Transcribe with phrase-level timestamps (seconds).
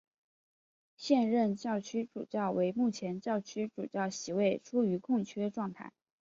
[0.97, 5.93] 现任教区主教为目前教区主教席位处于出缺状态。